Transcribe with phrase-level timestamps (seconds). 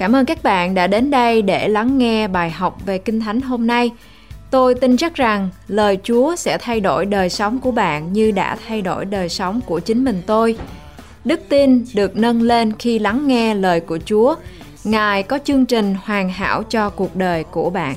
[0.00, 3.40] Cảm ơn các bạn đã đến đây để lắng nghe bài học về Kinh Thánh
[3.40, 3.90] hôm nay.
[4.50, 8.56] Tôi tin chắc rằng lời Chúa sẽ thay đổi đời sống của bạn như đã
[8.66, 10.56] thay đổi đời sống của chính mình tôi.
[11.24, 14.34] Đức tin được nâng lên khi lắng nghe lời của Chúa.
[14.84, 17.96] Ngài có chương trình hoàn hảo cho cuộc đời của bạn.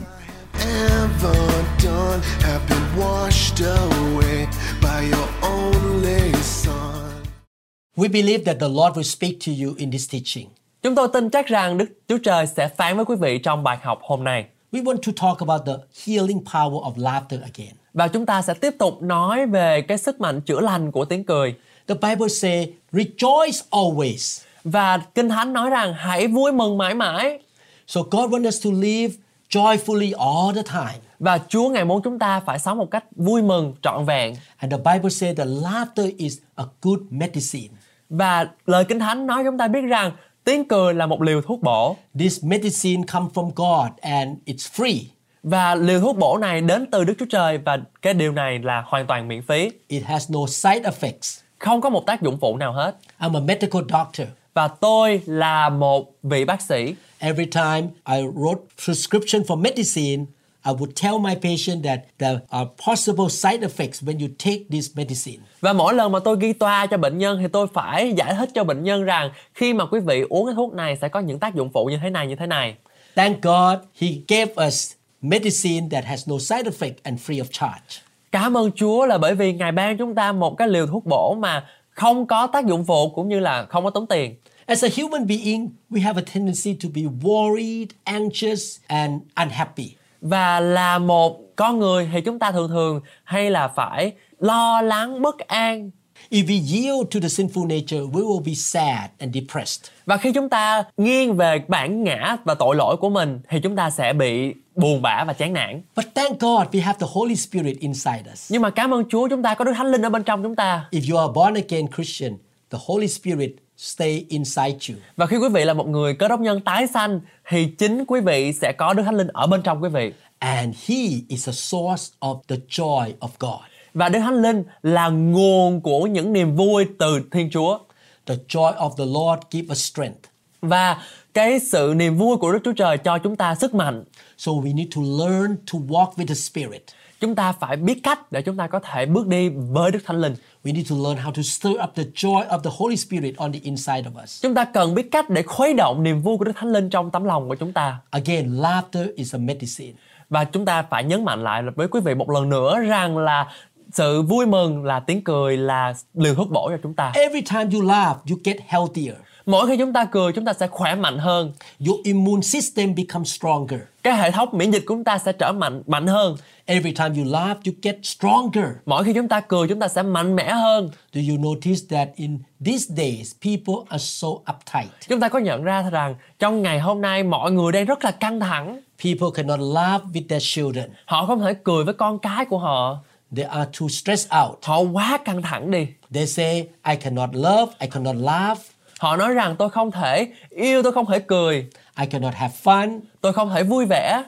[7.96, 10.63] We believe that the Lord will speak to you in this teaching.
[10.84, 13.78] Chúng tôi tin chắc rằng Đức Chúa Trời sẽ phán với quý vị trong bài
[13.82, 14.46] học hôm nay.
[14.72, 15.74] We want to talk about the
[16.06, 17.76] healing power of laughter again.
[17.94, 21.24] Và chúng ta sẽ tiếp tục nói về cái sức mạnh chữa lành của tiếng
[21.24, 21.56] cười.
[21.88, 24.44] The Bible say, rejoice always.
[24.64, 27.40] Và Kinh Thánh nói rằng hãy vui mừng mãi mãi.
[27.88, 29.14] So God wants us to live
[29.50, 31.00] joyfully all the time.
[31.20, 34.36] Và Chúa ngày muốn chúng ta phải sống một cách vui mừng, trọn vẹn.
[34.58, 37.76] And the Bible says that laughter is a good medicine.
[38.10, 40.12] Và lời Kinh Thánh nói chúng ta biết rằng
[40.44, 41.96] tiếng cười là một liều thuốc bổ.
[42.20, 45.00] This medicine come from God and it's free.
[45.44, 48.84] Và liều thuốc bổ này đến từ Đức Chúa Trời và cái điều này là
[48.86, 49.72] hoàn toàn miễn phí.
[49.88, 51.42] It has no side effects.
[51.60, 52.96] Không có một tác dụng phụ nào hết.
[53.20, 54.28] I'm a medical doctor.
[54.54, 56.96] Và tôi là một vị bác sĩ.
[57.20, 60.26] Every time I wrote prescription for medicine,
[60.66, 64.98] I would tell my patient that there are possible side effects when you take this
[64.98, 65.44] medicine.
[65.62, 68.50] Và mỗi lần mà tôi ghi toa cho bệnh nhân thì tôi phải giải thích
[68.54, 71.40] cho bệnh nhân rằng khi mà quý vị uống cái thuốc này sẽ có những
[71.40, 72.76] tác dụng phụ như thế này như thế này.
[73.16, 74.92] Thank God He gave us
[75.22, 78.02] medicine that has no side effect and free of charge.
[78.32, 81.36] Cảm ơn Chúa là bởi vì Ngài ban chúng ta một cái liều thuốc bổ
[81.40, 84.36] mà không có tác dụng phụ cũng như là không có tốn tiền.
[84.66, 89.96] As a human being, we have a tendency to be worried, anxious, and unhappy.
[90.24, 95.22] Và là một con người thì chúng ta thường thường hay là phải lo lắng,
[95.22, 95.92] bất an.
[96.30, 99.92] If we yield to the sinful nature, we will be sad and depressed.
[100.06, 103.76] Và khi chúng ta nghiêng về bản ngã và tội lỗi của mình thì chúng
[103.76, 105.82] ta sẽ bị buồn bã và chán nản.
[105.96, 108.52] But thank God we have the Holy Spirit inside us.
[108.52, 110.56] Nhưng mà cảm ơn Chúa chúng ta có Đức Thánh Linh ở bên trong chúng
[110.56, 110.86] ta.
[110.92, 112.38] If you are born again Christian,
[112.72, 114.96] the Holy Spirit stay inside you.
[115.16, 117.20] Và khi quý vị là một người cơ đốc nhân tái sanh
[117.50, 120.14] thì chính quý vị sẽ có Đức Thánh Linh ở bên trong quý vị.
[120.40, 120.96] And He
[121.28, 123.62] is a source of the joy of God.
[123.94, 127.80] Và Đức Thánh Linh là nguồn của những niềm vui từ Thiên Chúa.
[128.26, 130.20] The joy of the Lord give us strength.
[130.62, 131.02] Và
[131.34, 134.04] cái sự niềm vui của Đức Chúa Trời cho chúng ta sức mạnh.
[134.38, 136.84] So we need to learn to walk with the Spirit.
[137.24, 140.22] Chúng ta phải biết cách để chúng ta có thể bước đi với Đức Thánh
[140.22, 140.36] Linh.
[140.64, 143.52] We need to learn how to stir up the joy of the Holy Spirit on
[143.52, 144.44] the inside of us.
[144.44, 147.12] Chúng ta cần biết cách để khuấy động niềm vui của Đức Thánh Linh trong
[147.12, 147.98] tấm lòng của chúng ta.
[148.10, 149.94] Again, laughter is a medicine.
[150.30, 153.52] Và chúng ta phải nhấn mạnh lại với quý vị một lần nữa rằng là
[153.92, 157.12] sự vui mừng là tiếng cười là liều thuốc bổ cho chúng ta.
[157.16, 159.16] Every time you laugh, you get healthier.
[159.46, 161.54] Mỗi khi chúng ta cười chúng ta sẽ khỏe mạnh hơn.
[161.88, 163.80] Your immune system becomes stronger.
[164.04, 166.38] Cái hệ thống miễn dịch của chúng ta sẽ trở mạnh mạnh hơn.
[166.66, 168.66] Every time you laugh, you get stronger.
[168.86, 170.90] Mỗi khi chúng ta cười chúng ta sẽ mạnh mẽ hơn.
[171.14, 174.90] Do you notice that in these days, people are so uptight?
[175.10, 178.12] Chúng ta có nhận ra rằng trong ngày hôm nay mọi người đang rất là
[178.12, 178.80] căng thẳng.
[179.04, 180.90] People cannot laugh with their children.
[181.06, 182.98] Họ không thể cười với con cái của họ.
[183.36, 184.58] They are too stressed out.
[184.64, 185.88] Họ quá căng thẳng đi.
[186.14, 188.60] They say, I cannot love, I cannot laugh,
[189.04, 191.70] Họ nói rằng tôi không thể yêu, tôi không thể cười,
[192.00, 193.00] I cannot have fun.
[193.22, 194.24] tôi không thể vui vẻ.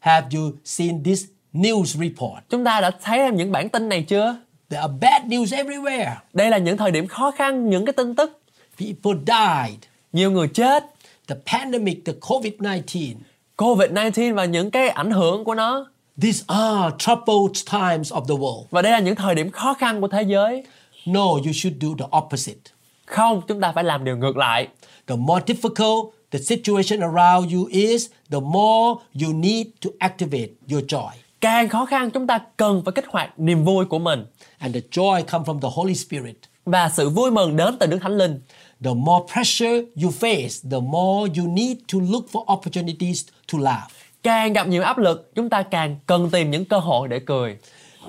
[0.00, 2.44] Have you seen this news report?
[2.50, 4.36] Chúng ta đã thấy những bản tin này chưa?
[4.70, 6.14] There are bad news everywhere.
[6.32, 8.40] Đây là những thời điểm khó khăn, những cái tin tức.
[8.78, 9.78] People died.
[10.12, 10.84] Nhiều người chết,
[11.28, 13.16] The pandemic, the COVID 19.
[13.56, 15.86] Covid-19 và những cái ảnh hưởng của nó.
[16.22, 18.64] These are troubled times of the world.
[18.70, 20.64] Và đây là những thời điểm khó khăn của thế giới.
[21.06, 22.77] No, you should do the opposite.
[23.08, 24.68] Không, chúng ta phải làm điều ngược lại.
[25.06, 30.84] The more difficult the situation around you is, the more you need to activate your
[30.84, 31.10] joy.
[31.40, 34.26] Càng khó khăn chúng ta cần phải kích hoạt niềm vui của mình.
[34.58, 36.36] And the joy comes from the Holy Spirit.
[36.64, 38.40] Và sự vui mừng đến từ Đức Thánh Linh.
[38.84, 43.90] The more pressure you face, the more you need to look for opportunities to laugh.
[44.22, 47.56] Càng gặp nhiều áp lực, chúng ta càng cần tìm những cơ hội để cười.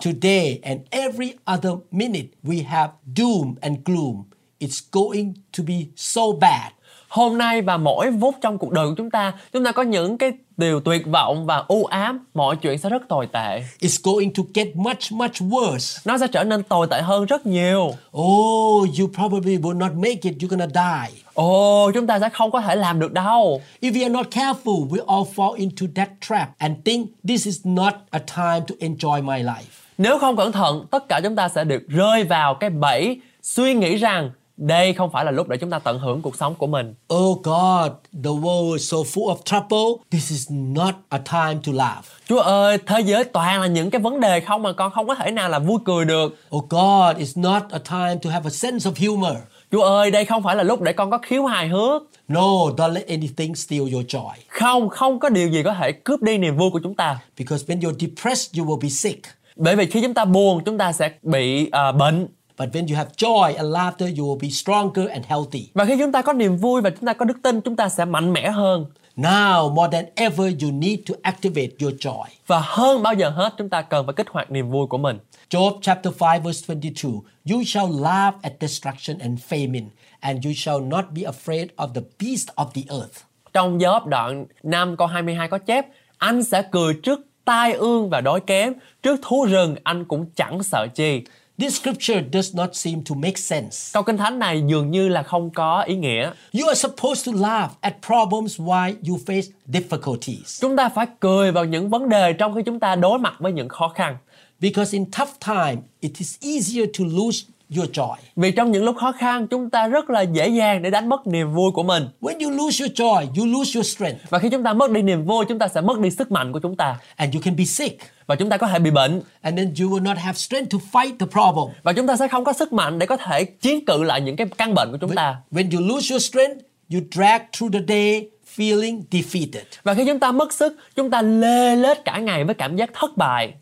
[0.05, 4.23] Today and every other minute, we have doom and gloom.
[4.59, 6.71] It's going to be so bad.
[7.09, 10.17] Hôm nay và mỗi phút trong cuộc đời của chúng ta, chúng ta có những
[10.17, 13.63] cái điều tuyệt vọng và u ám, mọi chuyện sẽ rất tồi tệ.
[13.79, 16.01] It's going to get much, much worse.
[16.05, 17.93] Nó sẽ trở nên tồi tệ hơn rất nhiều.
[18.17, 20.33] Oh, you probably will not make it.
[20.39, 21.21] You're gonna die.
[21.33, 23.61] Ồ, chúng ta sẽ không có thể làm được đâu.
[23.81, 27.59] If we are not careful, we all fall into that trap and think this is
[27.63, 29.79] not a time to enjoy my life.
[29.97, 33.73] Nếu không cẩn thận, tất cả chúng ta sẽ được rơi vào cái bẫy suy
[33.73, 36.67] nghĩ rằng đây không phải là lúc để chúng ta tận hưởng cuộc sống của
[36.67, 36.93] mình.
[37.13, 37.91] Oh God,
[38.23, 40.03] the world is so full of trouble.
[40.11, 42.05] This is not a time to laugh.
[42.27, 45.15] Chúa ơi, thế giới toàn là những cái vấn đề không mà con không có
[45.15, 46.35] thể nào là vui cười được.
[46.55, 49.37] Oh God, it's not a time to have a sense of humor.
[49.71, 52.01] Chúa ơi, đây không phải là lúc để con có khiếu hài hước.
[52.27, 52.41] No,
[52.77, 54.31] don't let anything steal your joy.
[54.47, 57.19] Không, không có điều gì có thể cướp đi niềm vui của chúng ta.
[57.37, 59.21] Because when you're depressed, you will be sick.
[59.55, 62.27] Bởi vì khi chúng ta buồn, chúng ta sẽ bị à, bệnh.
[62.59, 65.69] But when you have joy and laughter, you will be stronger and healthy.
[65.73, 67.89] Và khi chúng ta có niềm vui và chúng ta có đức tin, chúng ta
[67.89, 68.85] sẽ mạnh mẽ hơn.
[69.17, 72.23] Now, more than ever, you need to activate your joy.
[72.47, 75.17] Và hơn bao giờ hết, chúng ta cần phải kích hoạt niềm vui của mình.
[75.49, 77.11] Job chapter 5 verse 22
[77.51, 79.85] You shall laugh at destruction and famine,
[80.19, 83.23] and you shall not be afraid of the beast of the earth.
[83.53, 85.85] Trong Gióp đoạn 5 câu 22 có chép
[86.17, 88.73] Anh sẽ cười trước tai ương và đói kém
[89.03, 91.21] Trước thú rừng anh cũng chẳng sợ chi
[91.59, 93.91] This scripture does not seem to make sense.
[93.93, 97.31] Câu kinh thánh này dường như là không có ý nghĩa You are supposed to
[97.35, 100.61] laugh at problems while you face difficulties.
[100.61, 103.51] Chúng ta phải cười vào những vấn đề trong khi chúng ta đối mặt với
[103.51, 104.17] những khó khăn
[104.59, 107.45] Because in tough time, it is easier to lose
[107.77, 108.15] your joy.
[108.35, 111.27] Vì trong những lúc khó khăn chúng ta rất là dễ dàng để đánh mất
[111.27, 114.49] niềm vui của mình When you lose your joy, you lose your strength, Và khi
[114.49, 116.75] chúng ta mất đi niềm vui chúng ta sẽ mất đi sức mạnh của chúng
[116.75, 118.01] ta and you can be sick.
[118.27, 120.77] Và chúng ta có thể bị bệnh And then you will not have strength to
[120.91, 121.75] fight the problem.
[121.83, 124.35] Và chúng ta sẽ không có sức mạnh để có thể chiến cự lại những
[124.35, 126.59] cái căn bệnh của chúng ta When you lose your strength,
[126.93, 129.63] you drag through the day feeling defeated.
[129.83, 132.89] Và khi chúng ta mất sức, chúng ta lê lết cả ngày với cảm giác
[132.93, 133.53] thất bại.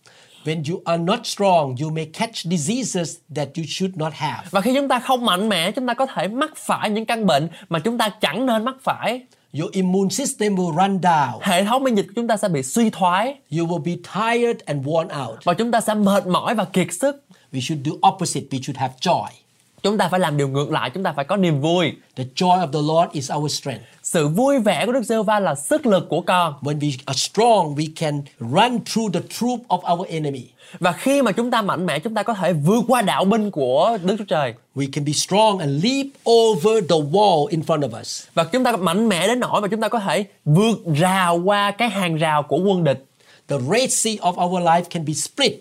[0.47, 4.43] When you are not strong, you may catch diseases that you should not have.
[4.51, 7.25] Và khi chúng ta không mạnh mẽ, chúng ta có thể mắc phải những căn
[7.25, 9.21] bệnh mà chúng ta chẳng nên mắc phải.
[9.59, 11.39] Your immune system will run down.
[11.41, 14.57] Hệ thống miễn dịch của chúng ta sẽ bị suy thoái You will be tired
[14.65, 15.43] and worn out.
[15.43, 17.23] và chúng ta sẽ mệt mỏi và kiệt sức.
[17.53, 18.45] We should do opposite.
[18.57, 19.27] We should have joy.
[19.83, 21.91] Chúng ta phải làm điều ngược lại, chúng ta phải có niềm vui.
[22.15, 23.83] The joy of the Lord is our strength.
[24.03, 26.53] Sự vui vẻ của Đức giê va là sức lực của con.
[26.61, 30.43] When we are strong, we can run through the troop of our enemy.
[30.79, 33.51] Và khi mà chúng ta mạnh mẽ, chúng ta có thể vượt qua đạo binh
[33.51, 34.53] của Đức Chúa Trời.
[34.75, 38.23] We can be strong and leap over the wall in front of us.
[38.33, 41.71] Và chúng ta mạnh mẽ đến nỗi mà chúng ta có thể vượt rào qua
[41.71, 43.05] cái hàng rào của quân địch.
[43.47, 45.59] The Red Sea of our life can be split.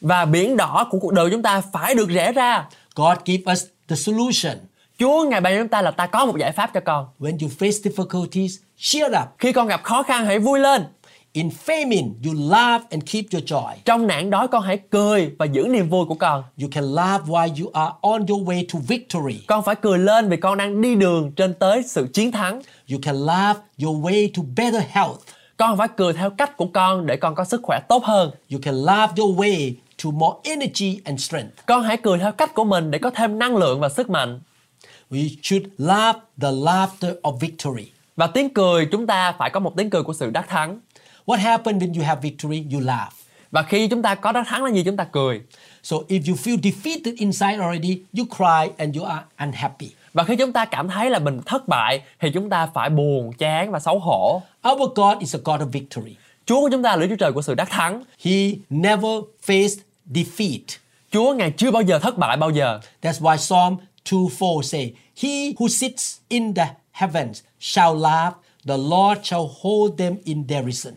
[0.00, 2.64] Và biển đỏ của cuộc đời chúng ta phải được rẽ ra.
[2.94, 4.58] God give us the solution.
[4.98, 7.06] Chúa ngài ban cho chúng ta là ta có một giải pháp cho con.
[7.18, 9.28] When you face difficulties, cheer up.
[9.38, 10.84] Khi con gặp khó khăn hãy vui lên.
[11.32, 13.74] In famine, you laugh and keep your joy.
[13.84, 16.44] Trong nạn đói con hãy cười và giữ niềm vui của con.
[16.60, 19.40] You can laugh while you are on your way to victory.
[19.46, 22.62] Con phải cười lên vì con đang đi đường trên tới sự chiến thắng.
[22.90, 25.18] You can laugh your way to better health.
[25.56, 28.30] Con phải cười theo cách của con để con có sức khỏe tốt hơn.
[28.52, 29.72] You can laugh your way
[30.04, 31.66] to more energy and strength.
[31.66, 34.40] Con hãy cười theo cách của mình để có thêm năng lượng và sức mạnh.
[35.10, 37.90] We should laugh the laughter of victory.
[38.16, 40.78] Và tiếng cười chúng ta phải có một tiếng cười của sự đắc thắng.
[41.26, 42.64] What happens when you have victory?
[42.72, 43.12] You laugh.
[43.50, 45.40] Và khi chúng ta có đắc thắng là gì chúng ta cười.
[45.82, 49.90] So if you feel defeated inside already, you cry and you are unhappy.
[50.12, 53.32] Và khi chúng ta cảm thấy là mình thất bại thì chúng ta phải buồn,
[53.32, 54.42] chán và xấu hổ.
[54.68, 56.16] Our God is a God of victory.
[56.46, 58.02] Chúa của chúng ta là Đức Chúa Trời của sự đắc thắng.
[58.24, 58.32] He
[58.70, 59.10] never
[59.46, 59.76] faced
[60.14, 60.78] defeat.
[61.12, 62.80] Chúa ngài chưa bao giờ thất bại bao giờ.
[63.02, 64.92] That's why Psalm 2:4 say,
[65.22, 68.32] He who sits in the heavens shall laugh,
[68.66, 70.94] the Lord shall hold them in derision.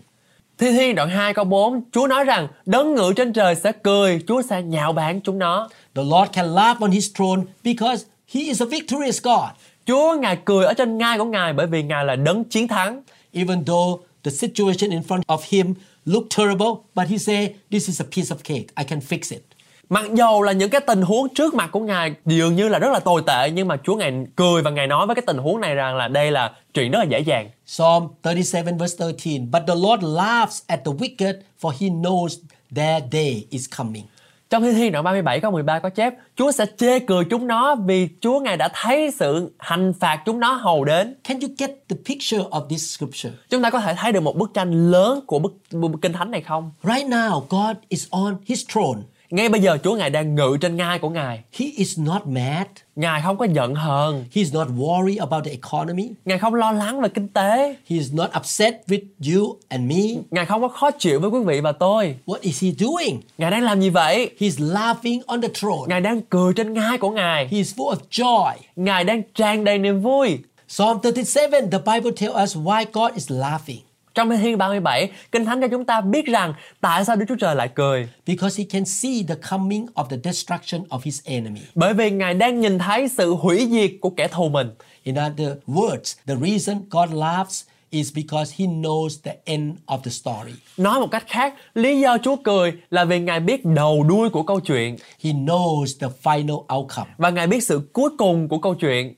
[0.57, 4.19] Thi Thiên đoạn 2 câu 4 Chúa nói rằng đấng ngự trên trời sẽ cười
[4.27, 8.41] Chúa sẽ nhạo báng chúng nó The Lord can laugh on his throne because he
[8.41, 9.49] is a victorious God.
[9.85, 13.01] Chúa ngài cười ở trên ngai của ngài bởi vì ngài là đấng chiến thắng
[13.33, 15.73] Even though the situation in front of him
[16.07, 18.67] looked terrible, but he said, This is a piece of cake.
[18.75, 19.41] I can fix it.
[19.89, 22.91] Mặc dầu là những cái tình huống trước mặt của ngài dường như là rất
[22.91, 25.61] là tồi tệ nhưng mà Chúa ngài cười và ngài nói với cái tình huống
[25.61, 27.49] này rằng là đây là chuyện rất là dễ dàng.
[27.65, 29.59] Psalm 37 verse 13.
[29.59, 32.29] But the Lord laughs at the wicked, for he knows
[32.75, 34.03] their day is coming.
[34.49, 37.75] Trong Thi Thiên đoạn 37 câu 13 có chép Chúa sẽ chê cười chúng nó
[37.75, 41.15] vì Chúa ngài đã thấy sự hành phạt chúng nó hầu đến.
[41.23, 43.29] Can you get the picture of this scripture?
[43.49, 46.31] Chúng ta có thể thấy được một bức tranh lớn của bức, bức kinh thánh
[46.31, 46.71] này không?
[46.83, 49.01] Right now, God is on his throne.
[49.29, 51.43] Ngay bây giờ Chúa ngài đang ngự trên ngai của ngài.
[51.53, 52.67] He is not mad.
[52.95, 56.09] Ngài không có giận hờn, He is not worried about the economy.
[56.25, 60.21] ngài không lo lắng về kinh tế, He is not upset with you and me.
[60.31, 62.15] ngài không có khó chịu với quý vị và tôi.
[62.25, 63.21] What is he doing?
[63.37, 64.31] Ngài đang làm gì vậy?
[64.39, 65.87] He's laughing on the throne.
[65.87, 67.47] Ngài đang cười trên ngai của ngài.
[67.47, 68.53] He is full of joy.
[68.75, 70.37] Ngài đang tràn đầy niềm vui.
[70.67, 73.79] Psalm 37, the Bible tells us why God is laughing.
[74.17, 77.35] Trong Thi Thiên 37, Kinh Thánh cho chúng ta biết rằng tại sao Đức Chúa
[77.35, 78.09] Trời lại cười.
[78.25, 81.59] Because he can see the coming of the destruction of his enemy.
[81.75, 84.69] Bởi vì Ngài đang nhìn thấy sự hủy diệt của kẻ thù mình.
[85.03, 90.11] In other words, the reason God laughs is because he knows the end of the
[90.11, 90.51] story.
[90.77, 94.43] Nói một cách khác, lý do Chúa cười là vì Ngài biết đầu đuôi của
[94.43, 97.09] câu chuyện He knows the final outcome.
[97.17, 99.13] và Ngài biết sự cuối cùng của câu chuyện.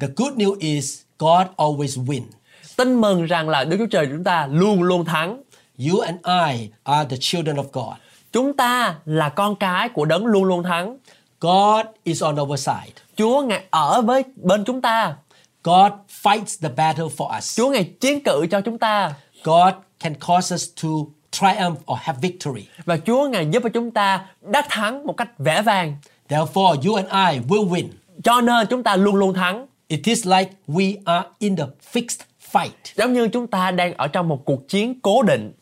[0.00, 2.22] The good news is God always wins.
[2.76, 5.42] Tin mừng rằng là Đức Chúa Trời chúng ta luôn luôn thắng.
[5.78, 7.96] You and I are the children of God.
[8.32, 10.96] Chúng ta là con cái của đấng luôn luôn thắng.
[11.40, 12.92] God is on our side.
[13.16, 15.14] Chúa Ngài ở với bên chúng ta.
[15.64, 17.56] God fights the battle for us.
[17.56, 19.14] Chúa Ngài chiến cự cho chúng ta.
[19.44, 20.88] God can cause us to
[21.30, 22.66] triumph or have victory.
[22.84, 25.96] Và Chúa Ngài giúp cho chúng ta đắc thắng một cách vẻ vang.
[26.28, 27.88] Therefore, you and I will win.
[28.24, 29.66] Cho nên chúng ta luôn luôn thắng.
[29.88, 32.24] It is like we are in the fixed
[32.54, 32.94] fight.
[32.96, 35.52] Giống như chúng ta đang ở trong một cuộc chiến cố định.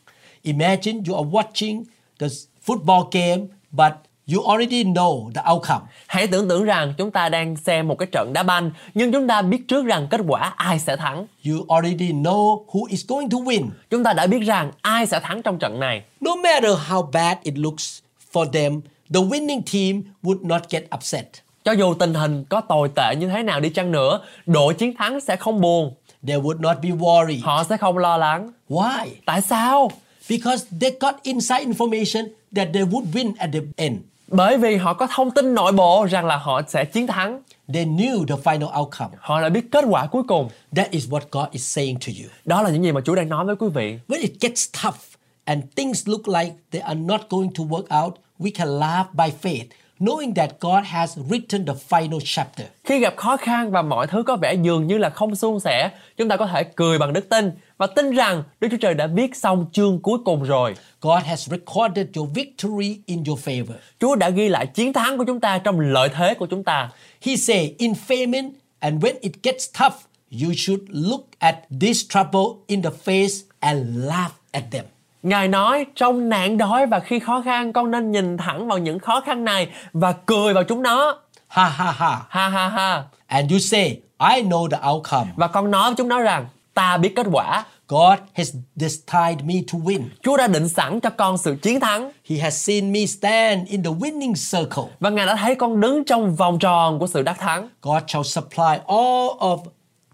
[0.41, 1.83] Imagine you are watching
[2.19, 2.27] the
[2.65, 3.93] football game, but
[4.33, 5.81] you already know the outcome.
[6.07, 9.27] Hãy tưởng tượng rằng chúng ta đang xem một cái trận đá banh nhưng chúng
[9.27, 11.27] ta biết trước rằng kết quả ai sẽ thắng.
[11.47, 13.67] You already know who is going to win.
[13.89, 16.03] Chúng ta đã biết rằng ai sẽ thắng trong trận này.
[16.21, 17.99] No matter how bad it looks
[18.33, 18.81] for them,
[19.13, 21.25] the winning team would not get upset.
[21.65, 24.93] Cho dù tình hình có tồi tệ như thế nào đi chăng nữa, đội chiến
[24.97, 25.93] thắng sẽ không buồn.
[26.27, 27.41] They would not be worried.
[27.43, 28.51] Họ sẽ không lo lắng.
[28.69, 29.07] Why?
[29.25, 29.91] Tại sao?
[30.29, 33.97] Because they got inside information that they would win at the end.
[34.27, 37.41] Bởi vì họ có thông tin nội bộ rằng là họ sẽ chiến thắng.
[37.73, 39.11] They knew the final outcome.
[39.19, 40.49] Họ đã biết kết quả cuối cùng.
[40.75, 42.29] That is what God is saying to you.
[42.45, 43.97] Đó là những gì mà Chúa đang nói với quý vị.
[44.07, 44.97] When it gets tough
[45.45, 49.31] and things look like they are not going to work out, we can laugh by
[49.41, 49.65] faith,
[50.03, 52.67] knowing that God has written the final chapter.
[52.83, 55.91] Khi gặp khó khăn và mọi thứ có vẻ dường như là không suôn sẻ,
[56.17, 59.07] chúng ta có thể cười bằng đức tin và tin rằng Đức Chúa Trời đã
[59.07, 60.75] viết xong chương cuối cùng rồi.
[61.01, 63.73] God has recorded your victory in your favor.
[63.99, 66.89] Chúa đã ghi lại chiến thắng của chúng ta trong lợi thế của chúng ta.
[67.21, 69.95] He say, in famine and when it gets tough,
[70.43, 74.85] you should look at this trouble in the face and laugh at them.
[75.23, 78.99] Ngài nói trong nạn đói và khi khó khăn con nên nhìn thẳng vào những
[78.99, 81.17] khó khăn này và cười vào chúng nó.
[81.47, 82.19] Ha ha ha.
[82.29, 83.03] Ha ha ha.
[83.27, 83.87] And you say,
[84.35, 85.27] I know the outcome.
[85.35, 87.63] Và con nói với chúng nó rằng ta biết kết quả.
[87.87, 90.01] God has destined me to win.
[90.23, 93.83] Chúa đã định sẵn cho con sự chiến thắng He has seen me stand in
[93.83, 94.83] the winning circle.
[94.99, 97.69] và Ngài đã thấy con đứng trong vòng tròn của sự đắc thắng.
[97.81, 99.57] God shall supply all of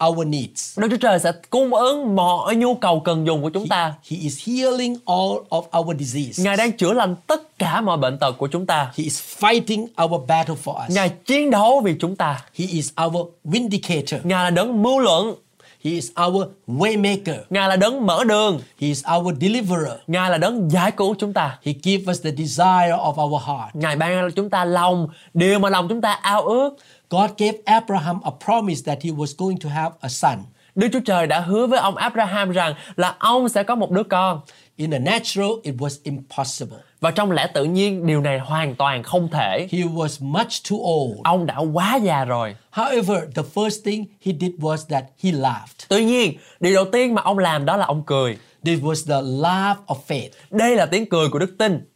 [0.08, 0.80] our needs.
[0.80, 3.94] Đức Chúa Trời sẽ cung ứng mọi nhu cầu cần dùng của chúng ta.
[4.10, 6.44] He is healing all of our disease.
[6.44, 8.84] Ngài đang chữa lành tất cả mọi bệnh tật của chúng ta.
[8.84, 10.96] He is fighting our battle for us.
[10.96, 12.42] Ngài chiến đấu vì chúng ta.
[12.56, 14.26] He is our vindicator.
[14.26, 15.36] Ngài là đấng mưu luận.
[15.84, 17.38] He is our waymaker.
[17.50, 18.60] Ngài là đấng mở đường.
[18.80, 19.98] He is our deliverer.
[20.08, 21.60] Ngài là đấng giải cứu chúng ta.
[21.66, 23.76] He gives us the desire of our heart.
[23.76, 26.70] Ngài ban cho chúng ta lòng, điều mà lòng chúng ta ao ước.
[27.10, 30.38] God gave Abraham a promise that he was going to have a son.
[30.76, 34.04] Đức Chúa Trời đã hứa với ông Abraham rằng là ông sẽ có một đứa
[34.04, 34.42] con.
[34.76, 36.78] In the natural, it was impossible.
[37.02, 39.68] Và trong lẽ tự nhiên điều này hoàn toàn không thể.
[39.72, 41.20] He was much too old.
[41.24, 42.56] Ông đã quá già rồi.
[42.72, 45.90] However, the first thing he did was that he laughed.
[45.90, 48.38] Tuy nhiên, điều đầu tiên mà ông làm đó là ông cười.
[48.66, 50.30] This was the laugh of faith.
[50.50, 51.89] Đây là tiếng cười của đức tin.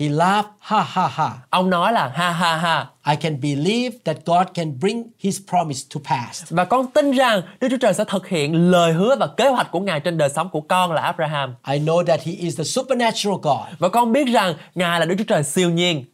[0.00, 1.30] He laughed, ha ha ha.
[1.50, 2.86] Ông nói là ha ha ha.
[3.10, 6.44] I can believe that God can bring his promise to pass.
[6.50, 9.70] Và con tin rằng Đức Chúa Trời sẽ thực hiện lời hứa và kế hoạch
[9.70, 11.54] của Ngài trên đời sống của con là Abraham.
[11.72, 13.78] I know that he is the supernatural God.
[13.78, 16.04] Và con biết rằng Ngài là Đức Chúa Trời siêu nhiên.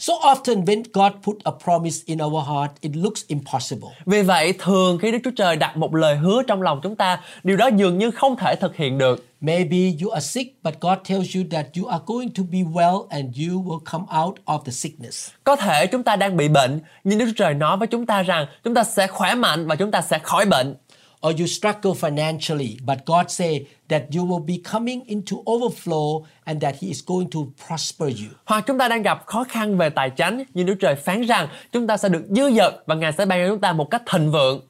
[0.00, 3.88] So often when God put a promise in our heart, it looks impossible.
[4.06, 7.20] Vì vậy, thường khi Đức Chúa Trời đặt một lời hứa trong lòng chúng ta,
[7.44, 9.24] điều đó dường như không thể thực hiện được.
[9.40, 13.06] Maybe you are sick, but God tells you that you are going to be well
[13.10, 15.30] and you will come out of the sickness.
[15.44, 18.22] Có thể chúng ta đang bị bệnh, nhưng Đức Chúa Trời nói với chúng ta
[18.22, 20.74] rằng chúng ta sẽ khỏe mạnh và chúng ta sẽ khỏi bệnh.
[21.26, 26.62] Or you struggle financially, but God say that you will be coming into overflow and
[26.62, 28.28] that He is going to prosper you.
[28.44, 31.48] Hoặc chúng ta đang gặp khó khăn về tài chính, nhưng Đức Trời phán rằng
[31.72, 34.02] chúng ta sẽ được dư dật và Ngài sẽ ban cho chúng ta một cách
[34.12, 34.60] thịnh vượng.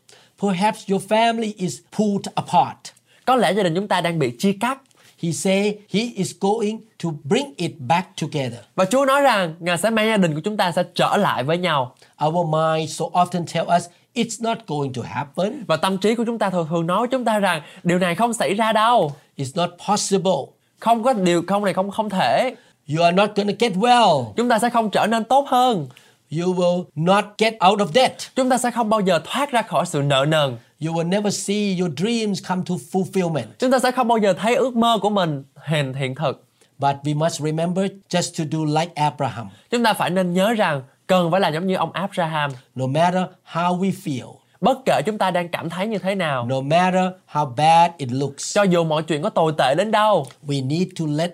[0.43, 2.79] Perhaps your family is pulled apart.
[3.25, 4.79] Có lẽ gia đình chúng ta đang bị chia cắt.
[5.23, 8.59] He say He is going to bring it back together.
[8.75, 11.45] Và Chúa nói rằng Ngài sẽ mang gia đình của chúng ta sẽ trở lại
[11.45, 11.95] với nhau.
[12.27, 13.85] Our mind so often tell us
[14.19, 15.65] it's not going to happen.
[15.67, 18.33] Và tâm trí của chúng ta thường thường nói chúng ta rằng điều này không
[18.33, 19.13] xảy ra đâu.
[19.37, 20.55] It's not possible.
[20.79, 22.55] Không có điều không này không không thể.
[22.89, 24.33] You are not going to get well.
[24.37, 25.89] Chúng ta sẽ không trở nên tốt hơn.
[26.31, 28.13] You will not get out of debt.
[28.37, 30.57] Chúng ta sẽ không bao giờ thoát ra khỏi sự nợ nần.
[30.87, 33.47] You will never see your dreams come to fulfillment.
[33.59, 36.45] Chúng ta sẽ không bao giờ thấy ước mơ của mình hiện hiện thực.
[36.79, 39.49] But we must remember just to do like Abraham.
[39.71, 42.51] Chúng ta phải nên nhớ rằng cần phải là giống như ông Abraham.
[42.75, 43.23] No matter
[43.53, 47.05] how we feel, Bất kể chúng ta đang cảm thấy như thế nào, no matter
[47.33, 50.89] how bad it looks, cho dù mọi chuyện có tồi tệ đến đâu, we need
[50.99, 51.31] to let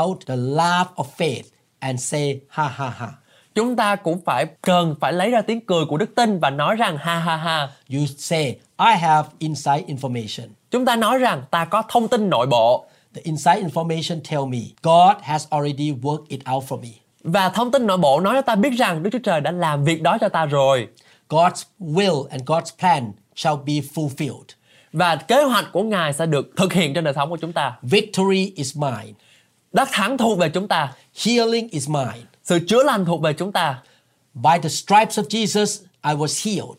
[0.00, 1.42] out the laugh of faith
[1.78, 3.08] and say ha ha ha.
[3.54, 6.76] chúng ta cũng phải cần phải lấy ra tiếng cười của đức tin và nói
[6.76, 7.68] rằng ha ha ha.
[7.92, 8.44] You say,
[8.78, 10.46] I have inside information.
[10.70, 14.58] Chúng ta nói rằng ta có thông tin nội bộ The inside information tell me
[14.82, 16.88] God has already worked it out for me.
[17.26, 19.84] Và thông tin nội bộ nói cho ta biết rằng Đức Chúa Trời đã làm
[19.84, 20.88] việc đó cho ta rồi
[21.28, 24.44] God's will and God's plan shall be fulfilled.
[24.92, 27.72] và kế hoạch của Ngài sẽ được thực hiện trên đời sống của chúng ta.
[27.82, 29.12] Victory is mine.
[29.72, 30.92] Đắc thắng thuộc về chúng ta,
[31.24, 32.20] Healing is mine.
[32.44, 33.82] sự chữa lành thuộc về chúng ta.
[34.34, 36.78] By the stripes of Jesus, I was healed.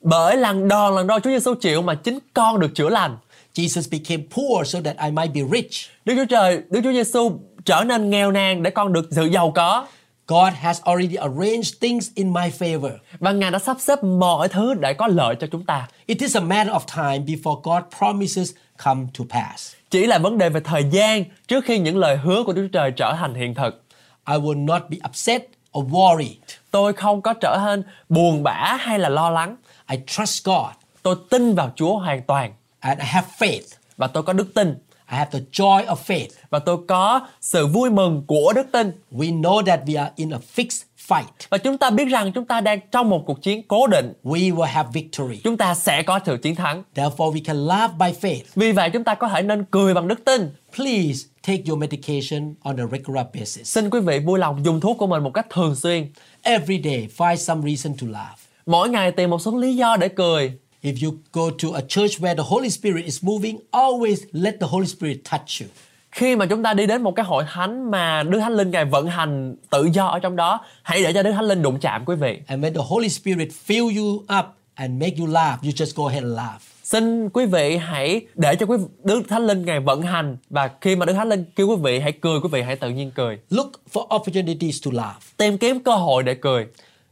[0.00, 3.16] Bởi lần đòn lần đo Chúa Giêsu chịu mà chính con được chữa lành.
[3.54, 5.70] Jesus became poor so that I might be rich.
[6.04, 9.50] Đức Chúa Trời, Đức Chúa Giêsu trở nên nghèo nàn để con được sự giàu
[9.50, 9.86] có
[10.28, 12.90] God has already arranged things in my favor.
[13.18, 15.88] và Ngài đã sắp xếp mọi thứ để có lợi cho chúng ta.
[16.06, 18.50] It is a matter of time before God promises
[18.84, 19.74] come to pass.
[19.90, 22.78] Chỉ là vấn đề về thời gian trước khi những lời hứa của Đức Chúa
[22.78, 23.82] Trời trở thành hiện thực.
[24.28, 25.42] I will not be upset
[25.78, 26.34] or worried.
[26.70, 29.56] Tôi không có trở nên buồn bã hay là lo lắng.
[29.90, 30.66] I trust God
[31.02, 33.76] Tôi tin vào Chúa hoàn toàn and I have faith.
[33.96, 34.78] và tôi có đức tin
[35.10, 36.28] I have the joy of faith.
[36.50, 38.92] và tôi có sự vui mừng của đức tin.
[39.12, 41.22] We know that we are in a fixed fight.
[41.50, 44.12] Và chúng ta biết rằng chúng ta đang trong một cuộc chiến cố định.
[44.24, 45.40] We will have victory.
[45.44, 46.82] Chúng ta sẽ có sự chiến thắng.
[46.94, 48.40] Therefore, we can laugh by faith.
[48.54, 50.50] Vì vậy chúng ta có thể nên cười bằng đức tin.
[50.76, 53.66] Please take your medication on a regular basis.
[53.66, 56.12] Xin quý vị vui lòng dùng thuốc của mình một cách thường xuyên.
[56.42, 58.38] Every day, find some reason to laugh.
[58.66, 60.52] Mỗi ngày tìm một số lý do để cười.
[60.86, 64.66] If you go to a church where the Holy Spirit is moving, always let the
[64.66, 65.66] Holy Spirit touch you.
[66.10, 68.84] Khi mà chúng ta đi đến một cái hội thánh mà Đức Thánh Linh Ngài
[68.84, 72.04] vận hành tự do ở trong đó, hãy để cho Đức Thánh Linh đụng chạm
[72.04, 72.38] quý vị.
[72.46, 76.06] And when the Holy Spirit fill you up and make you laugh, you just go
[76.08, 76.60] ahead and laugh.
[76.82, 80.96] Xin quý vị hãy để cho quý Đức Thánh Linh Ngài vận hành và khi
[80.96, 83.38] mà Đức Thánh Linh kêu quý vị hãy cười, quý vị hãy tự nhiên cười.
[83.50, 85.36] Look for opportunities to laugh.
[85.36, 86.66] Tìm kiếm cơ hội để cười.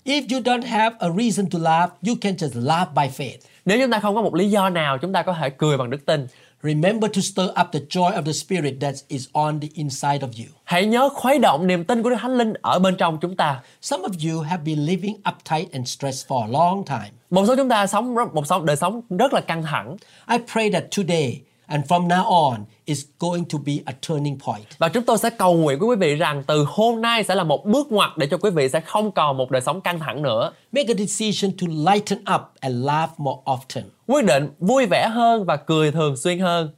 [0.04, 3.38] If you don't have a reason to laugh, you can just laugh by faith.
[3.64, 5.90] Nếu chúng ta không có một lý do nào, chúng ta có thể cười bằng
[5.90, 6.26] đức tin.
[6.62, 10.28] Remember to stir up the joy of the Spirit that is on the inside of
[10.38, 10.52] you.
[10.64, 13.60] Hãy nhớ khuấy động niềm tin của Đức Thánh Linh ở bên trong chúng ta.
[13.80, 17.10] Some of you have been living uptight and stressed for a long time.
[17.30, 19.96] Một số chúng ta sống một sống đời sống rất là căng thẳng
[20.30, 24.64] I pray that today and from now on is going to be a turning point.
[24.78, 27.44] và chúng tôi sẽ cầu nguyện với quý vị rằng từ hôm nay sẽ là
[27.44, 30.22] một bước ngoặt để cho quý vị sẽ không còn một đời sống căng thẳng
[30.22, 30.52] nữa.
[30.72, 33.82] Make a decision to lighten up and laugh more often.
[34.06, 36.70] Quyết định vui vẻ hơn và cười thường xuyên hơn.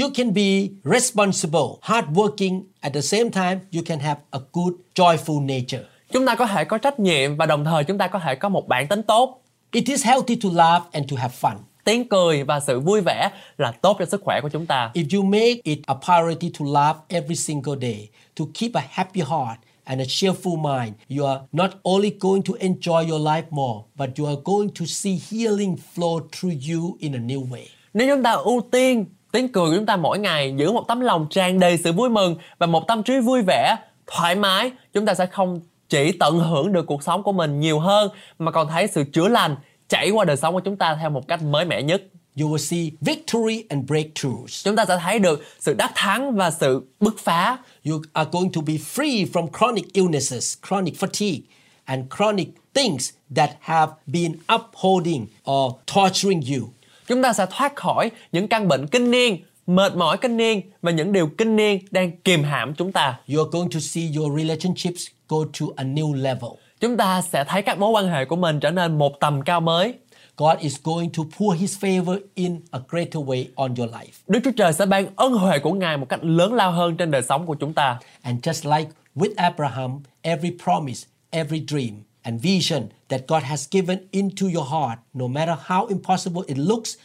[0.00, 5.46] You can be responsible, hardworking, at the same time, you can have a good, joyful
[5.46, 5.84] nature.
[6.12, 8.48] Chúng ta có thể có trách nhiệm và đồng thời chúng ta có thể có
[8.48, 9.42] một bản tính tốt.
[9.70, 11.56] It is healthy to laugh and to have fun.
[11.84, 14.90] Tiếng cười và sự vui vẻ là tốt cho sức khỏe của chúng ta.
[14.94, 19.20] If you make it a priority to laugh every single day, to keep a happy
[19.20, 23.80] heart and a cheerful mind, you are not only going to enjoy your life more,
[23.94, 27.66] but you are going to see healing flow through you in a new way.
[27.94, 31.00] Nếu chúng ta ưu tiên tiếng cười của chúng ta mỗi ngày, giữ một tấm
[31.00, 35.06] lòng tràn đầy sự vui mừng và một tâm trí vui vẻ, thoải mái, chúng
[35.06, 38.68] ta sẽ không chỉ tận hưởng được cuộc sống của mình nhiều hơn mà còn
[38.68, 39.56] thấy sự chữa lành
[39.94, 42.02] chảy qua đời sống của chúng ta theo một cách mới mẻ nhất.
[42.40, 44.64] You will see victory and breakthroughs.
[44.64, 47.58] Chúng ta sẽ thấy được sự đắc thắng và sự bứt phá.
[47.84, 51.40] You are going to be free from chronic illnesses, chronic fatigue,
[51.84, 56.68] and chronic things that have been upholding or torturing you.
[57.08, 60.90] Chúng ta sẽ thoát khỏi những căn bệnh kinh niên, mệt mỏi kinh niên và
[60.90, 63.18] những điều kinh niên đang kìm hãm chúng ta.
[63.28, 66.50] You are going to see your relationships go to a new level.
[66.84, 69.60] Chúng ta sẽ thấy các mối quan hệ của mình trở nên một tầm cao
[69.60, 69.94] mới.
[70.36, 74.10] God is going to pour His favor in a greater way on your life.
[74.26, 77.10] Đức Chúa Trời sẽ ban ân huệ của Ngài một cách lớn lao hơn trên
[77.10, 77.98] đời sống của chúng ta.
[78.22, 83.98] And just like with Abraham, every promise, every dream, and vision that God has given
[84.10, 86.96] into your heart, no matter how impossible it looks,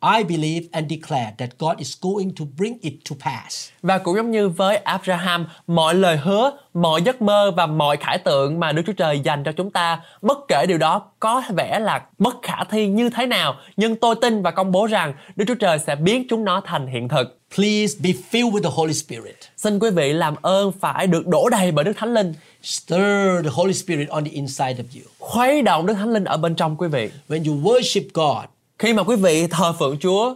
[0.00, 3.70] I believe and declare that God is going to bring it to pass.
[3.82, 8.18] Và cũng giống như với Abraham, mọi lời hứa, mọi giấc mơ và mọi khải
[8.18, 11.78] tượng mà Đức Chúa Trời dành cho chúng ta, bất kể điều đó có vẻ
[11.78, 15.44] là bất khả thi như thế nào, nhưng tôi tin và công bố rằng Đức
[15.48, 17.38] Chúa Trời sẽ biến chúng nó thành hiện thực.
[17.56, 19.36] Please be filled with the Holy Spirit.
[19.56, 23.50] Xin quý vị làm ơn phải được đổ đầy bởi Đức Thánh Linh, Stir the
[23.52, 25.10] Holy Spirit on the inside of you.
[25.18, 27.10] khuấy động Đức Thánh Linh ở bên trong quý vị.
[27.28, 28.44] When you worship God,
[28.78, 30.34] Khi mà quý vị thờ phượng Chúa,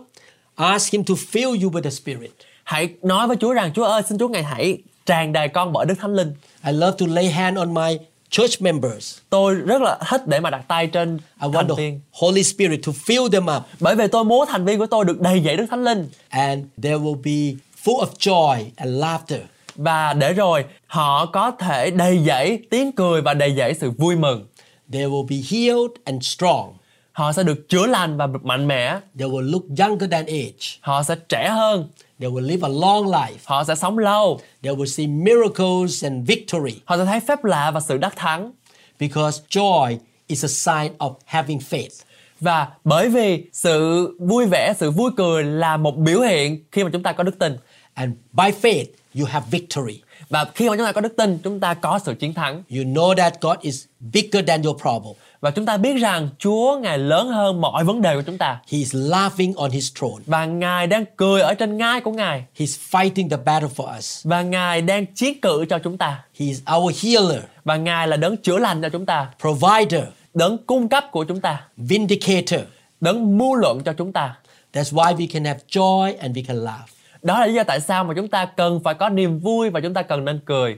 [0.55, 2.31] ask Him to fill you with the Spirit.
[2.65, 5.87] hãy nói với Chúa rằng Chúa ơi, xin Chúa ngài hãy tràn đầy con bởi
[5.87, 6.35] Đức Thánh Linh.
[6.67, 7.99] I love to lay hand on my
[8.31, 9.19] church members.
[9.31, 12.01] Tôi rất là thích để mà đặt tay trên I want thành the viên.
[12.13, 15.21] Holy Spirit to fill them up, Bởi vì tôi muốn thành viên của tôi được
[15.21, 16.09] đầy dẫy Đức Thánh Linh.
[16.29, 19.41] and there will be full of joy and laughter.
[19.77, 24.17] Và để rồi họ có thể đầy dẫy tiếng cười và đầy dẫy sự vui
[24.17, 24.47] mừng.
[24.93, 26.73] They will be healed and strong.
[27.13, 28.99] Họ sẽ được chữa lành và mạnh mẽ.
[29.19, 30.79] They will look younger than age.
[30.81, 31.89] Họ sẽ trẻ hơn.
[32.21, 33.37] They will live a long life.
[33.45, 34.41] Họ sẽ sống lâu.
[34.63, 38.53] They will see miracles and victory Họ sẽ thấy phép lạ và sự đắc thắng.
[38.99, 39.97] because joy
[40.27, 42.03] is a sign of having faith.
[42.41, 46.91] Và bởi vì sự vui vẻ, sự vui cười là một biểu hiện khi mà
[46.93, 47.57] chúng ta có đức tin.
[47.95, 48.85] And by faith,
[49.19, 50.03] you have victory.
[50.29, 52.55] Và khi mà chúng ta có đức tin, chúng ta có sự chiến thắng.
[52.71, 55.15] You know that God is bigger than your problem.
[55.43, 58.61] Và chúng ta biết rằng Chúa Ngài lớn hơn mọi vấn đề của chúng ta.
[58.69, 60.23] He is laughing on his throne.
[60.27, 62.45] Và Ngài đang cười ở trên ngai của Ngài.
[62.59, 64.27] He's fighting the battle for us.
[64.27, 66.25] Và Ngài đang chiến cự cho chúng ta.
[66.41, 69.29] He is our healer, Và Ngài là đấng chữa lành cho chúng ta.
[69.41, 71.61] provider, Đấng cung cấp của chúng ta.
[71.77, 72.61] vindicator.
[73.01, 74.37] Đấng mưu luận cho chúng ta.
[74.73, 76.89] That's why we can have joy and we can laugh.
[77.23, 79.81] Đó là lý do tại sao mà chúng ta cần phải có niềm vui và
[79.81, 80.77] chúng ta cần nên cười.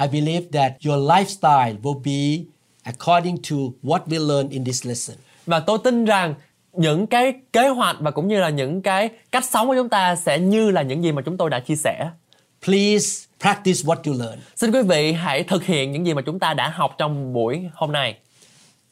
[0.00, 2.44] I believe that your lifestyle will be
[2.86, 5.16] according to what we learn in this lesson.
[5.46, 6.34] Và tôi tin rằng
[6.72, 10.16] những cái kế hoạch và cũng như là những cái cách sống của chúng ta
[10.16, 12.10] sẽ như là những gì mà chúng tôi đã chia sẻ.
[12.64, 14.38] Please practice what you learn.
[14.56, 17.68] Xin quý vị hãy thực hiện những gì mà chúng ta đã học trong buổi
[17.74, 18.16] hôm nay.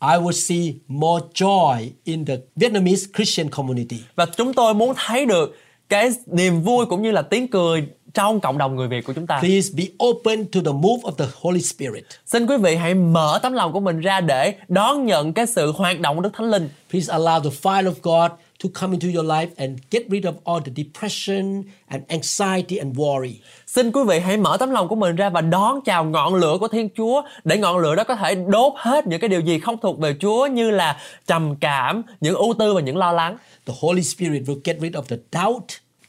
[0.00, 3.96] I will see more joy in the Vietnamese Christian community.
[4.16, 5.56] Và chúng tôi muốn thấy được
[5.88, 9.26] cái niềm vui cũng như là tiếng cười trong cộng đồng người Việt của chúng
[9.26, 9.38] ta.
[9.40, 12.04] Please be open to the move of the Holy Spirit.
[12.26, 15.72] Xin quý vị hãy mở tấm lòng của mình ra để đón nhận cái sự
[15.72, 16.68] hoạt động của Đức Thánh Linh.
[16.90, 18.30] Please allow the fire of God
[18.64, 22.96] to come into your life and get rid of all the depression and anxiety and
[22.96, 23.32] worry.
[23.66, 26.56] Xin quý vị hãy mở tấm lòng của mình ra và đón chào ngọn lửa
[26.60, 29.58] của Thiên Chúa để ngọn lửa đó có thể đốt hết những cái điều gì
[29.58, 30.96] không thuộc về Chúa như là
[31.26, 33.36] trầm cảm, những ưu tư và những lo lắng.
[33.66, 35.64] The Holy Spirit will get rid of the doubt,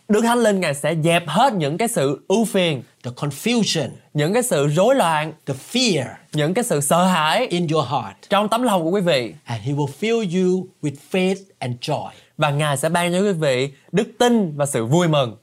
[0.08, 4.34] Đức Thánh Linh Ngài sẽ dẹp hết những cái sự ưu phiền, the confusion, những
[4.34, 8.16] cái sự rối loạn, the fear những cái sự sợ hãi in your heart.
[8.30, 9.34] trong tấm lòng của quý vị.
[9.44, 12.10] And He will fill you with faith and joy.
[12.38, 15.36] Và Ngài sẽ ban cho quý vị đức tin và sự vui mừng.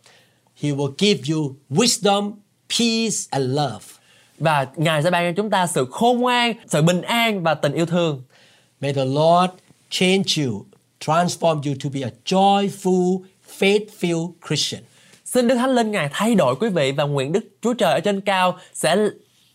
[0.60, 2.32] He will give you wisdom,
[2.78, 3.86] peace, and love.
[4.38, 7.72] Và Ngài sẽ ban cho chúng ta sự khôn ngoan, sự bình an và tình
[7.72, 8.22] yêu thương.
[8.80, 9.52] May the Lord
[9.90, 10.64] change you,
[11.00, 13.22] transform you to be a joyful,
[13.58, 14.82] faith-filled Christian.
[15.24, 18.00] Xin Đức Thánh Linh Ngài thay đổi quý vị và nguyện Đức Chúa Trời ở
[18.00, 18.96] trên cao sẽ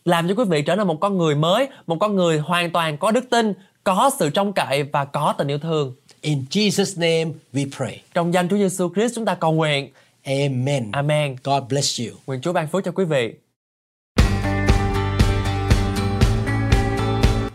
[0.05, 2.97] làm cho quý vị trở nên một con người mới, một con người hoàn toàn
[2.97, 5.93] có đức tin, có sự trông cậy và có tình yêu thương.
[6.21, 8.01] In Jesus' name we pray.
[8.13, 9.89] Trong danh Chúa Giêsu Christ chúng ta cầu nguyện.
[10.23, 10.91] Amen.
[10.91, 11.35] Amen.
[11.43, 12.07] God bless you.
[12.27, 13.33] Nguyện Chúa ban phước cho quý vị.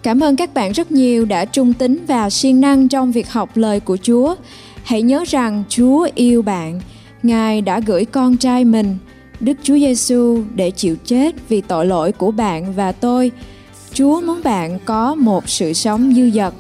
[0.03, 3.51] Cảm ơn các bạn rất nhiều đã trung tín và siêng năng trong việc học
[3.55, 4.35] lời của Chúa.
[4.85, 6.81] Hãy nhớ rằng Chúa yêu bạn.
[7.23, 8.97] Ngài đã gửi con trai mình,
[9.41, 13.31] Đức Chúa Giêsu để chịu chết vì tội lỗi của bạn và tôi.
[13.93, 16.55] Chúa muốn bạn có một sự sống dư dật,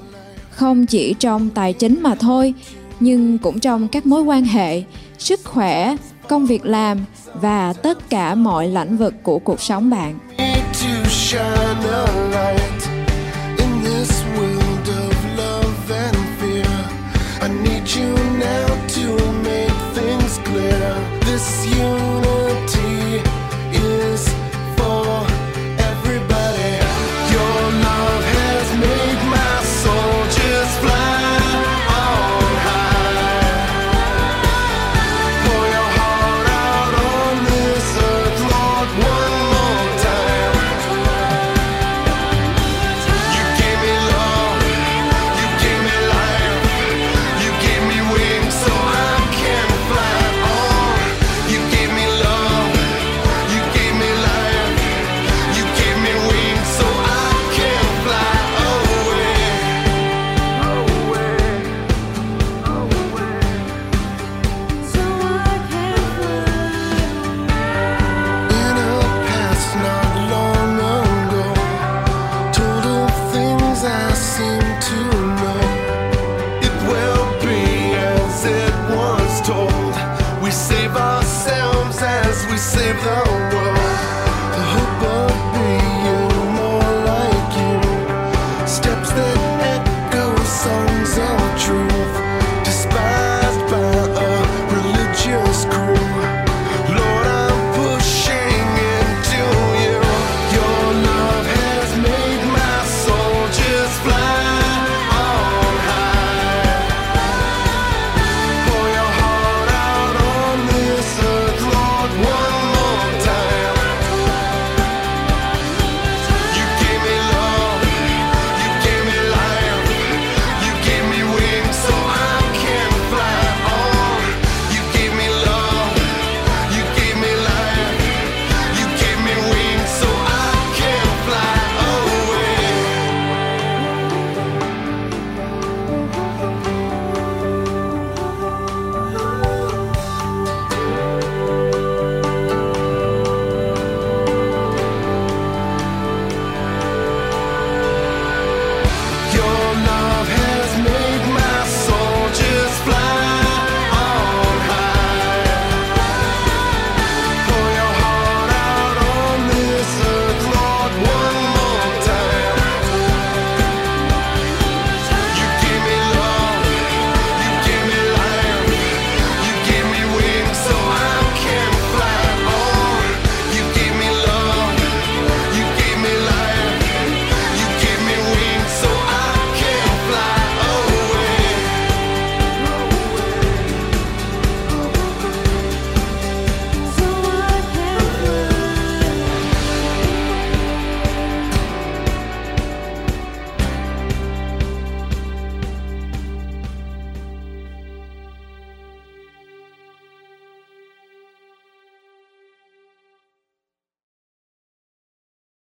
[0.51, 2.55] không chỉ trong tài chính mà thôi,
[3.01, 4.83] nhưng cũng trong các mối quan hệ,
[5.19, 5.97] sức khỏe,
[6.29, 6.99] công việc làm
[7.35, 10.19] và tất cả mọi lĩnh vực của cuộc sống bạn.